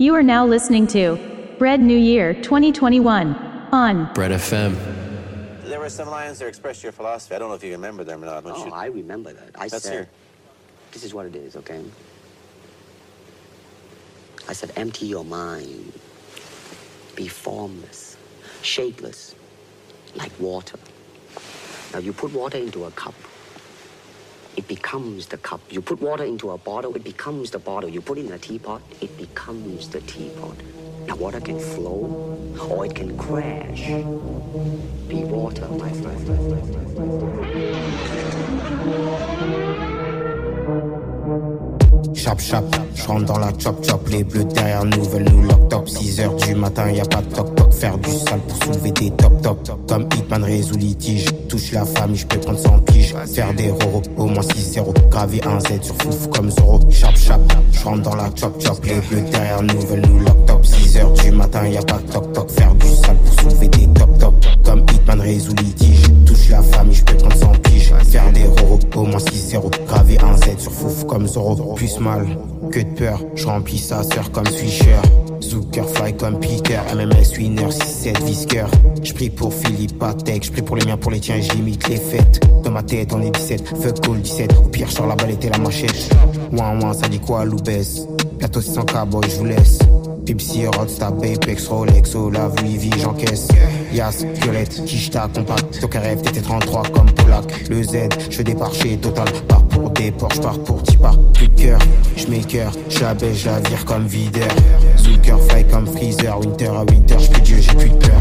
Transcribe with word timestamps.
You 0.00 0.14
are 0.14 0.22
now 0.22 0.46
listening 0.46 0.86
to 0.96 1.18
Bread 1.58 1.82
New 1.82 1.94
Year 1.94 2.32
2021 2.32 3.34
on 3.70 4.10
Bread 4.14 4.30
FM. 4.30 4.74
There 5.64 5.78
were 5.78 5.90
some 5.90 6.08
lines 6.08 6.38
that 6.38 6.46
expressed 6.46 6.82
your 6.82 6.90
philosophy. 6.90 7.34
I 7.34 7.38
don't 7.38 7.50
know 7.50 7.54
if 7.54 7.62
you 7.62 7.72
remember 7.72 8.02
them 8.02 8.22
or 8.22 8.26
not. 8.28 8.44
Oh, 8.46 8.64
you- 8.64 8.72
I 8.72 8.86
remember 8.86 9.34
that. 9.34 9.50
I 9.56 9.64
Let's 9.64 9.82
said, 9.82 9.92
hear. 9.92 10.08
this 10.92 11.04
is 11.04 11.12
what 11.12 11.26
it 11.26 11.36
is, 11.36 11.54
okay? 11.54 11.84
I 14.48 14.54
said, 14.54 14.72
empty 14.74 15.04
your 15.04 15.22
mind. 15.22 15.92
Be 17.14 17.28
formless, 17.28 18.16
shapeless, 18.62 19.34
like 20.16 20.32
water. 20.40 20.78
Now, 21.92 21.98
you 21.98 22.14
put 22.14 22.32
water 22.32 22.56
into 22.56 22.86
a 22.86 22.90
cup, 22.92 23.12
it 24.56 24.66
becomes 24.68 25.26
the 25.26 25.36
cup. 25.38 25.60
You 25.70 25.80
put 25.80 26.00
water 26.00 26.24
into 26.24 26.50
a 26.50 26.58
bottle, 26.58 26.94
it 26.96 27.04
becomes 27.04 27.50
the 27.50 27.58
bottle. 27.58 27.88
You 27.88 28.00
put 28.00 28.18
it 28.18 28.26
in 28.26 28.32
a 28.32 28.38
teapot, 28.38 28.82
it 29.00 29.16
becomes 29.16 29.88
the 29.88 30.00
teapot. 30.02 30.56
Now, 31.06 31.16
water 31.16 31.40
can 31.40 31.58
flow 31.58 32.36
or 32.70 32.86
it 32.86 32.94
can 32.94 33.16
crash. 33.16 33.86
Be 35.08 35.24
water, 35.24 35.66
my 35.68 35.90
friend. 35.90 36.20
Chap 42.22 42.38
chap, 42.38 42.64
je 42.94 43.06
rentre 43.06 43.24
dans 43.24 43.38
la 43.38 43.50
chop 43.58 43.82
chop, 43.82 44.06
les 44.10 44.22
bleus 44.22 44.44
derrière 44.44 44.84
nous 44.84 45.04
veulent 45.04 45.24
nous 45.32 45.42
lock 45.42 45.70
top. 45.70 45.88
6 45.88 46.20
heures 46.20 46.36
du 46.36 46.54
matin, 46.54 46.90
y 46.90 47.00
a 47.00 47.04
pas 47.06 47.22
de 47.22 47.34
toc 47.34 47.54
toc, 47.54 47.72
faire 47.72 47.96
du 47.96 48.10
sale 48.10 48.40
pour 48.40 48.62
soulever 48.62 48.90
des 48.90 49.10
top 49.12 49.40
top. 49.40 49.88
Comme 49.88 50.06
Hitman 50.14 50.44
résout 50.44 50.76
litige, 50.76 51.24
touche 51.48 51.72
la 51.72 51.86
famille, 51.86 52.18
je 52.18 52.26
peux 52.26 52.38
prendre 52.38 52.58
100 52.58 52.78
piges 52.80 53.14
Faire 53.34 53.54
des 53.54 53.70
roros, 53.70 54.02
au 54.18 54.26
moins 54.26 54.42
6-0, 54.42 55.08
graver 55.08 55.40
un 55.46 55.60
Z 55.60 55.80
sur 55.80 55.94
fouf 55.96 56.28
comme 56.28 56.50
Zoro. 56.50 56.80
Chap 56.90 57.16
chap, 57.16 57.40
je 57.72 57.84
rentre 57.84 58.02
dans 58.02 58.16
la 58.16 58.28
chop 58.36 58.62
chop, 58.62 58.84
les 58.84 59.00
bleus 59.00 59.22
derrière 59.30 59.62
nous 59.62 59.80
veulent 59.80 60.06
nous 60.06 60.18
lock 60.18 60.46
top 60.46 60.62
6 60.90 60.98
heures 60.98 61.12
du 61.12 61.30
matin, 61.30 61.68
y 61.68 61.76
a 61.76 61.82
pas 61.82 62.00
toc 62.12 62.32
toc, 62.32 62.50
faire 62.50 62.74
du 62.74 62.86
sale 62.88 63.16
pour 63.16 63.40
soulever 63.40 63.68
des 63.68 63.86
top 63.88 64.18
top 64.18 64.34
Comme 64.64 64.80
Hitman 64.80 65.20
résout 65.20 65.54
litige, 65.54 66.02
touche 66.26 66.48
la 66.48 66.62
famille, 66.62 66.94
je 66.94 67.04
peux 67.04 67.16
prendre 67.16 67.36
100 67.36 67.52
piges 67.62 67.94
Faire 68.10 68.32
des 68.32 68.44
roros, 68.44 68.80
au 68.96 69.02
moins 69.04 69.18
6-0, 69.18 69.86
graver 69.86 70.18
un 70.18 70.36
Z 70.36 70.58
sur 70.58 70.72
fouf 70.72 71.06
comme 71.06 71.28
Zoro 71.28 71.74
Plus 71.74 72.00
mal 72.00 72.26
que 72.72 72.80
de 72.80 72.94
peur, 72.94 73.20
je 73.34 73.46
remplis 73.46 73.78
sa 73.78 74.04
sœur 74.04 74.30
comme 74.30 74.46
Swisher. 74.46 75.00
Zucker 75.40 75.84
fly 75.92 76.16
comme 76.16 76.38
Peter, 76.38 76.78
MMS 76.94 77.36
winner 77.36 77.66
6-7 77.66 78.24
visqueur. 78.24 78.70
Je 79.02 79.12
prie 79.12 79.30
pour 79.30 79.52
Philippe 79.52 79.98
Patek, 79.98 80.44
je 80.44 80.52
prie 80.52 80.62
pour 80.62 80.76
les 80.76 80.86
miens, 80.86 80.96
pour 80.96 81.10
les 81.10 81.18
tiens, 81.18 81.40
j'imite 81.40 81.88
les 81.88 81.96
fêtes. 81.96 82.40
Dans 82.62 82.70
ma 82.70 82.84
tête, 82.84 83.12
on 83.12 83.20
est 83.22 83.30
17, 83.30 83.68
fuck 83.68 84.08
all 84.08 84.20
17. 84.20 84.56
Au 84.64 84.68
pire, 84.68 84.88
je 84.88 85.02
la 85.02 85.16
balle 85.16 85.30
et 85.42 85.48
la 85.48 85.58
machette. 85.58 86.10
Ouin 86.52 86.80
ouin, 86.80 86.92
ça 86.92 87.08
dit 87.08 87.18
quoi, 87.18 87.44
Loubès? 87.44 88.06
Bientôt 88.38 88.60
600 88.60 88.82
cowboy, 88.84 89.28
je 89.28 89.36
vous 89.36 89.46
laisse. 89.46 89.78
Pepsi, 90.30 90.64
Rodstar, 90.64 91.12
Apex, 91.24 91.66
Rolex, 91.66 92.14
Olaf, 92.14 92.52
Louis 92.62 92.76
V, 92.76 92.90
j'encaisse. 93.00 93.48
Yas, 93.92 94.24
Violette, 94.40 94.84
Kishta, 94.84 95.28
compact, 95.34 95.80
Toka 95.80 95.98
rêve, 95.98 96.20
TT33 96.20 96.88
comme 96.92 97.10
Polak. 97.10 97.68
Le 97.68 97.82
Z, 97.82 98.08
je 98.30 98.42
départ 98.42 98.72
chez 98.72 98.96
Total, 98.96 99.26
pars 99.48 99.64
pour 99.64 99.90
des 99.90 100.12
Porsche, 100.12 100.40
pars 100.40 100.58
pour 100.60 100.84
Tipa. 100.84 101.10
Plus 101.34 101.48
de 101.48 101.60
cœur, 101.60 101.78
je 102.16 102.26
cœur, 102.46 102.72
je 102.88 103.00
la 103.00 103.14
baisse, 103.14 103.38
je 103.38 103.46
la 103.46 103.58
vire 103.58 103.84
comme 103.84 104.06
videur. 104.06 104.46
Zucker, 104.98 105.36
fly 105.48 105.64
comme 105.66 105.88
Freezer, 105.88 106.38
Winter 106.38 106.66
à 106.66 106.84
Winter, 106.84 107.16
je 107.18 107.40
Dieu, 107.40 107.56
j'ai 107.60 107.74
plus 107.74 107.90
de 107.90 107.96
peur. 107.96 108.20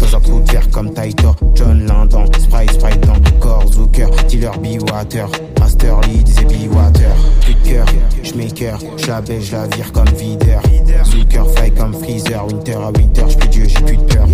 Dans 0.00 0.16
un 0.16 0.20
trou 0.20 0.40
de 0.40 0.50
verre 0.50 0.70
comme 0.70 0.92
Taito, 0.92 1.34
John 1.54 1.86
Lindan, 1.86 2.26
Sprite, 2.38 2.72
Sprite 2.72 3.00
dans 3.06 3.38
corps, 3.38 3.70
Zucker, 3.72 4.08
dealer, 4.28 4.58
Be-Water, 4.58 5.26
Master 5.58 6.00
Lee, 6.02 6.24
disait 6.24 6.44
Be-Water. 6.44 7.10
Plus 7.42 7.54
de 7.54 7.68
cœur, 7.68 7.86
je 8.22 8.54
cœur, 8.54 8.78
je 8.96 9.06
la 9.06 9.20
baisse, 9.20 9.44
je 9.44 9.56
la 9.56 9.66
vire 9.66 9.92
comme 9.92 10.08
videur. 10.16 10.62
Zucker, 11.04 11.44
fly 11.56 11.70
comme 11.72 11.94
Freezer, 11.94 12.46
Winter 12.46 12.74
à 12.74 12.90
Winter, 12.90 13.24
je 13.28 13.46
Dieu, 13.48 13.64
j'ai 13.66 13.84
plus 13.84 13.96
de 13.96 14.02
peur. 14.02 14.26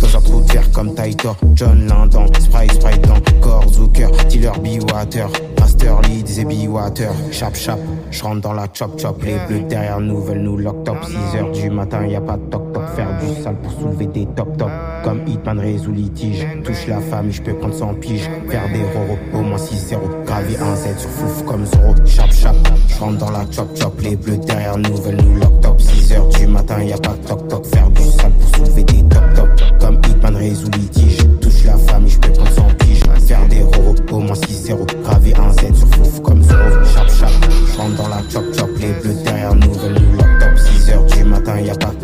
Dans 0.00 0.16
un 0.16 0.20
trou 0.20 0.40
de 0.40 0.52
verre 0.52 0.70
comme 0.72 0.94
Taito, 0.94 1.36
John 1.54 1.86
Lindan, 1.86 2.26
Sprite, 2.38 2.72
Sprite 2.72 3.02
dans 3.02 3.40
corps, 3.40 3.68
Zucker, 3.72 4.10
dealer, 4.28 4.52
Be-Water, 4.60 5.28
Master 5.58 6.00
Lee, 6.02 6.22
disait 6.22 6.44
Be-Water. 6.44 7.10
Chap, 7.32 7.54
chap, 7.54 7.78
je 8.10 8.22
rentre 8.22 8.42
dans 8.42 8.52
la 8.52 8.66
chop 8.72 8.98
chop, 9.00 9.22
les 9.24 9.36
bleus 9.48 9.66
derrière 9.68 10.00
nous 10.00 10.20
veulent 10.20 10.38
nous 10.38 10.56
lock 10.56 10.84
top 10.84 10.98
6 11.04 11.36
heures 11.36 11.50
du 11.50 11.70
matin, 11.70 12.06
y 12.06 12.14
a 12.14 12.20
pas 12.20 12.36
de 12.36 12.42
toc 12.50 12.72
toc, 12.72 12.82
faire 12.94 13.08
du 13.18 13.42
sale 13.42 13.56
pour 13.56 13.72
soulever 13.72 14.06
des 14.06 14.26
top 14.26 14.56
top 14.56 14.70
Comme 15.02 15.13
Hitman 15.26 15.58
résout 15.58 15.92
litige, 15.92 16.46
touche 16.64 16.86
la 16.86 17.00
famille, 17.00 17.32
je 17.32 17.42
peux 17.42 17.54
prendre 17.54 17.74
100 17.74 17.94
piges 17.94 18.28
Faire 18.48 18.68
des 18.72 18.82
roros, 18.82 19.18
au 19.34 19.42
moins 19.42 19.58
6-0, 19.58 20.24
graver 20.26 20.56
un 20.58 20.76
Z 20.76 20.98
sur 20.98 21.10
fouf 21.10 21.44
comme 21.44 21.64
Zoro 21.66 21.94
Chap 22.04 22.32
chap, 22.32 22.56
je 22.88 22.98
rentre 22.98 23.18
dans 23.18 23.30
la 23.30 23.44
chop 23.50 23.68
chop, 23.78 24.00
les 24.00 24.16
bleus 24.16 24.38
derrière 24.38 24.76
nous 24.78 24.96
veulent 24.96 25.20
nous 25.22 25.36
lock 25.40 25.60
top. 25.60 25.80
6 25.80 26.12
heures 26.12 26.28
du 26.28 26.46
matin, 26.46 26.82
y 26.82 26.92
a 26.92 26.98
pas 26.98 27.14
toc 27.26 27.48
toc, 27.48 27.66
faire 27.66 27.90
du 27.90 28.02
sale 28.02 28.32
pour 28.32 28.56
soulever 28.56 28.84
des 28.84 29.02
top 29.04 29.34
top 29.34 29.48
Comme 29.80 30.00
Hitman 30.08 30.36
résout 30.36 30.70
litige, 30.70 31.18
touche 31.40 31.64
la 31.64 31.76
famille, 31.76 32.10
je 32.10 32.18
peux 32.18 32.32
prendre 32.32 32.50
100 32.50 32.62
piges 32.78 33.02
Faire 33.26 33.48
des 33.48 33.62
roros, 33.62 33.94
au 34.12 34.18
moins 34.20 34.34
6-0, 34.34 35.02
graver 35.02 35.34
un 35.36 35.52
Z 35.52 35.74
sur 35.74 35.88
fouf 35.88 36.20
comme 36.22 36.42
Zoro 36.42 36.84
Chap 36.94 37.08
chap, 37.10 37.30
je 37.72 37.78
rentre 37.78 37.96
dans 37.96 38.08
la 38.08 38.22
chop 38.30 38.44
chop, 38.56 38.70
les 38.78 38.92
bleus 39.02 39.22
derrière 39.24 39.54
nous 39.54 39.72
veulent 39.72 39.98
nous 40.00 40.18
lock 40.18 40.38
top. 40.40 40.58
6 40.58 40.90
heures 40.90 41.04
du 41.04 41.24
matin, 41.24 41.60
y 41.60 41.70
a 41.70 41.74
pas 41.74 41.86
toc 41.86 42.03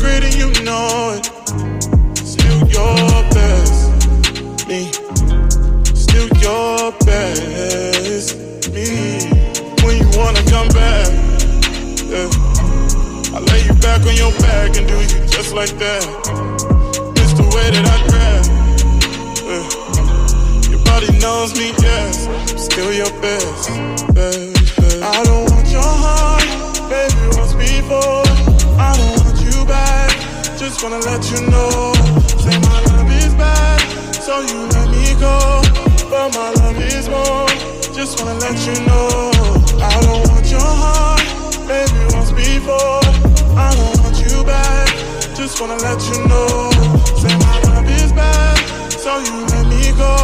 downgrade 0.00 0.24
and 0.24 0.34
you 0.34 0.64
know 0.64 1.16
it. 1.16 1.24
Still 2.16 2.68
your 2.68 3.22
best, 3.30 4.68
me. 4.68 4.90
Still 5.94 6.28
your 6.38 6.92
best, 7.04 8.36
me. 8.72 9.28
When 9.84 9.98
you 9.98 10.08
wanna 10.18 10.42
come 10.48 10.68
back, 10.68 11.08
yeah. 12.08 12.30
I 13.34 13.40
lay 13.40 13.64
you 13.64 13.74
back 13.80 14.00
on 14.06 14.16
your 14.16 14.32
back 14.40 14.76
and 14.76 14.86
do 14.86 15.00
you 15.00 15.26
just 15.28 15.54
like 15.54 15.76
that. 15.78 16.04
It's 17.16 17.34
the 17.34 17.44
way 17.54 17.70
that 17.70 17.84
I 17.84 17.98
grab. 18.08 18.44
Yeah. 19.46 20.70
Your 20.70 20.84
body 20.84 21.18
knows 21.18 21.54
me, 21.54 21.72
yes. 21.80 22.64
Still 22.64 22.92
your 22.92 23.12
best, 23.20 24.14
best. 24.14 24.49
Just 30.80 30.92
wanna 30.92 31.04
let 31.04 31.30
you 31.30 31.46
know. 31.50 31.92
Say 32.40 32.56
my 32.58 32.80
love 32.88 33.12
is 33.12 33.34
bad, 33.34 33.80
so 34.14 34.40
you 34.40 34.64
let 34.72 34.88
me 34.88 35.12
go. 35.20 35.60
But 36.08 36.32
my 36.32 36.48
love 36.56 36.80
is 36.80 37.06
more. 37.06 37.46
Just 37.92 38.18
wanna 38.18 38.40
let 38.40 38.56
you 38.64 38.72
know. 38.88 39.30
I 39.76 40.00
don't 40.00 40.26
want 40.30 40.50
your 40.50 40.72
heart, 40.82 41.20
baby, 41.68 42.00
once 42.16 42.32
before. 42.32 43.04
I 43.60 43.68
don't 43.76 44.00
want 44.00 44.24
you 44.24 44.42
back. 44.42 44.88
Just 45.36 45.60
wanna 45.60 45.76
let 45.84 46.00
you 46.08 46.16
know. 46.32 46.72
Say 47.20 47.36
my 47.44 47.60
love 47.68 47.90
is 48.00 48.12
bad, 48.14 48.56
so 48.88 49.18
you 49.18 49.36
let 49.52 49.66
me 49.68 49.92
go. 50.00 50.16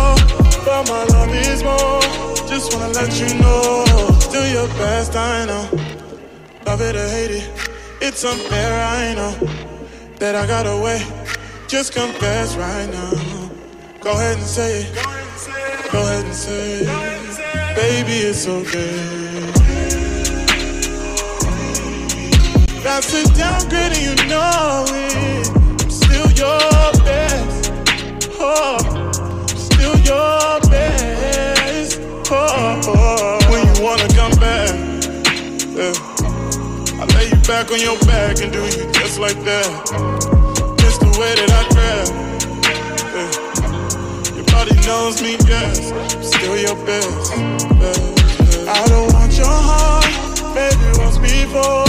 But 0.65 0.89
my 0.89 1.05
love 1.13 1.35
is 1.37 1.63
more. 1.63 2.01
Just 2.49 2.73
wanna 2.73 2.95
let 2.95 3.13
you 3.21 3.29
know. 3.45 3.85
Still 4.21 4.49
your 4.49 4.69
best, 4.81 5.15
I 5.17 5.45
know. 5.45 5.69
Love 6.65 6.81
it 6.81 6.97
or 6.97 7.09
hate 7.11 7.43
it. 7.43 7.51
It's 8.01 8.25
unfair, 8.25 8.73
I 8.73 9.15
know 9.17 9.66
that 10.19 10.35
I 10.35 10.47
got 10.47 10.67
away. 10.67 11.05
Just 11.69 11.93
confess 11.93 12.57
right 12.57 12.89
now. 12.91 13.11
Go 14.01 14.13
ahead 14.13 14.37
and 14.37 14.47
say 14.47 14.83
it. 14.83 14.95
Go 15.93 16.01
ahead 16.01 16.25
and 16.25 16.35
say 16.35 16.81
it. 16.81 17.77
Baby, 17.77 18.17
it's 18.29 18.47
okay. 18.47 19.27
That's 22.83 23.13
a 23.13 23.25
downgrade 23.35 23.93
and 23.93 24.03
you 24.07 24.15
know 24.29 24.85
it. 24.89 25.51
I'm 25.83 25.91
still 25.91 26.31
your 26.33 26.93
best. 27.05 27.73
Oh, 28.39 28.79
I'm 28.81 29.49
still 29.49 29.97
your 29.99 30.61
best. 30.71 32.01
Oh, 32.31 33.17
when 33.23 33.26
back 37.47 37.71
on 37.71 37.81
your 37.81 37.99
back 38.01 38.41
and 38.43 38.53
do 38.53 38.59
you 38.59 38.91
just 38.91 39.21
like 39.21 39.39
that. 39.45 39.71
It's 40.83 40.99
the 40.99 41.11
way 41.15 41.31
that 41.39 41.51
I 41.55 41.63
grab. 41.71 42.09
Yeah. 43.15 44.35
Your 44.35 44.47
body 44.51 44.75
knows 44.83 45.23
me, 45.23 45.39
yes. 45.47 45.95
Still 46.27 46.59
your 46.59 46.75
best, 46.85 47.31
best. 47.79 48.67
I 48.67 48.83
don't 48.89 49.13
want 49.15 49.31
your 49.39 49.47
heart, 49.47 50.11
baby, 50.59 50.91
once 50.99 51.19
before. 51.23 51.87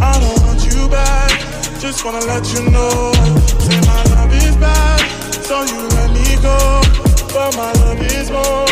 I 0.00 0.16
don't 0.24 0.40
want 0.40 0.64
you 0.64 0.88
back. 0.88 1.36
Just 1.80 2.04
wanna 2.04 2.24
let 2.24 2.48
you 2.54 2.64
know. 2.70 3.12
Say 3.60 3.76
my 3.84 4.00
love 4.16 4.32
is 4.32 4.56
bad, 4.56 5.00
so 5.44 5.64
you 5.68 5.84
let 6.00 6.10
me 6.16 6.32
go. 6.40 6.80
But 7.28 7.52
my 7.60 7.72
love 7.84 8.00
is 8.00 8.30
more. 8.30 8.64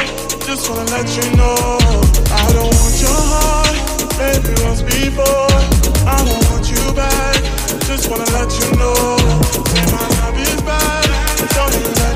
Just 0.48 0.70
wanna 0.70 0.88
let 0.96 1.08
you 1.12 1.28
know. 1.36 1.76
I 2.32 2.48
don't 2.56 2.72
want 2.72 2.96
your 3.04 3.20
heart, 3.20 3.76
baby, 4.16 4.54
once 4.64 4.80
before. 4.80 5.71
I 6.06 6.24
don't 6.24 6.44
want 6.50 6.70
you 6.70 6.82
back. 6.94 7.42
Just 7.86 8.10
wanna 8.10 8.28
let 8.36 8.50
you 8.58 8.68
know. 8.76 9.16
My 9.92 10.06
love 10.20 10.38
is 10.38 10.60
bad, 10.62 11.06
you 11.74 11.92
let 12.02 12.11